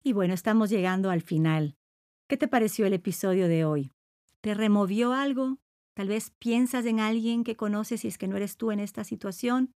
Y 0.02 0.14
bueno, 0.14 0.32
estamos 0.32 0.70
llegando 0.70 1.10
al 1.10 1.20
final. 1.20 1.76
¿Qué 2.26 2.38
te 2.38 2.48
pareció 2.48 2.86
el 2.86 2.94
episodio 2.94 3.48
de 3.48 3.66
hoy? 3.66 3.92
¿Te 4.40 4.54
removió 4.54 5.12
algo? 5.12 5.58
Tal 5.94 6.08
vez 6.08 6.30
piensas 6.30 6.86
en 6.86 7.00
alguien 7.00 7.44
que 7.44 7.56
conoces 7.56 8.00
si 8.00 8.08
es 8.08 8.16
que 8.16 8.28
no 8.28 8.36
eres 8.36 8.56
tú 8.56 8.70
en 8.70 8.80
esta 8.80 9.04
situación. 9.04 9.74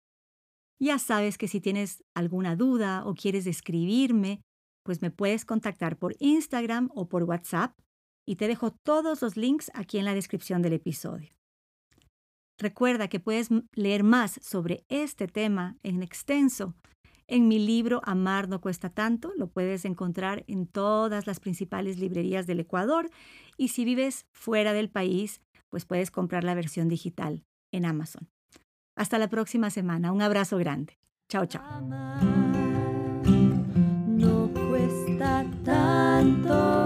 Ya 0.81 0.97
sabes 0.99 1.37
que 1.37 1.47
si 1.47 1.59
tienes 1.59 2.03
alguna 2.15 2.55
duda 2.55 3.03
o 3.05 3.13
quieres 3.13 3.47
escribirme, 3.47 4.41
pues 4.83 5.01
me 5.01 5.11
puedes 5.11 5.45
contactar 5.45 5.97
por 5.97 6.15
Instagram 6.19 6.89
o 6.95 7.09
por 7.09 7.23
WhatsApp 7.23 7.77
y 8.25 8.37
te 8.37 8.47
dejo 8.47 8.71
todos 8.71 9.21
los 9.21 9.35
links 9.35 9.71
aquí 9.73 9.97
en 9.97 10.05
la 10.05 10.13
descripción 10.13 10.61
del 10.61 10.73
episodio. 10.73 11.29
Recuerda 12.57 13.07
que 13.07 13.19
puedes 13.19 13.49
leer 13.73 14.03
más 14.03 14.39
sobre 14.41 14.83
este 14.89 15.27
tema 15.27 15.77
en 15.83 16.01
extenso 16.03 16.75
en 17.29 17.47
mi 17.47 17.59
libro 17.59 18.01
Amar 18.05 18.49
no 18.49 18.59
cuesta 18.59 18.89
tanto. 18.89 19.31
Lo 19.37 19.51
puedes 19.51 19.85
encontrar 19.85 20.43
en 20.47 20.65
todas 20.65 21.27
las 21.27 21.39
principales 21.39 21.99
librerías 21.99 22.47
del 22.47 22.59
Ecuador 22.59 23.11
y 23.55 23.67
si 23.67 23.85
vives 23.85 24.25
fuera 24.33 24.73
del 24.73 24.89
país, 24.89 25.39
pues 25.69 25.85
puedes 25.85 26.09
comprar 26.09 26.43
la 26.43 26.55
versión 26.55 26.89
digital 26.89 27.43
en 27.71 27.85
Amazon. 27.85 28.27
Hasta 28.99 29.17
la 29.17 29.29
próxima 29.29 29.69
semana. 29.69 30.11
Un 30.11 30.21
abrazo 30.21 30.57
grande. 30.57 30.99
Chao, 31.29 31.45
chao. 31.45 31.63
No 34.07 34.51
cuesta 34.53 35.45
tanto. 35.63 36.78